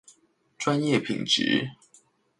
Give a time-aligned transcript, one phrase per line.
[0.57, 1.73] 專業品質